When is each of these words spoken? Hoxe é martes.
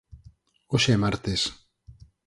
Hoxe 0.71 0.89
é 0.95 1.01
martes. 1.05 1.41